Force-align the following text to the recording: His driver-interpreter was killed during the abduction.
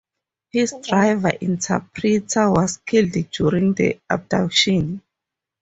His 0.49 0.73
driver-interpreter 0.81 2.49
was 2.49 2.77
killed 2.87 3.11
during 3.29 3.75
the 3.75 3.99
abduction. 4.09 5.03